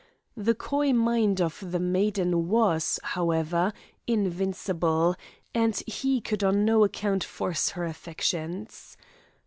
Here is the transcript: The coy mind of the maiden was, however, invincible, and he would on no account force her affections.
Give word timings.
The 0.35 0.55
coy 0.55 0.93
mind 0.93 1.39
of 1.41 1.59
the 1.63 1.79
maiden 1.79 2.47
was, 2.47 2.99
however, 3.03 3.71
invincible, 4.07 5.15
and 5.53 5.75
he 5.85 6.23
would 6.31 6.43
on 6.43 6.65
no 6.65 6.83
account 6.83 7.23
force 7.23 7.69
her 7.69 7.85
affections. 7.85 8.97